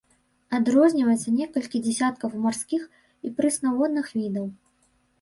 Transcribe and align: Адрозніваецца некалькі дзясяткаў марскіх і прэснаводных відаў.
Адрозніваецца 0.59 1.33
некалькі 1.41 1.83
дзясяткаў 1.85 2.29
марскіх 2.49 2.91
і 3.25 3.35
прэснаводных 3.39 4.05
відаў. 4.21 4.53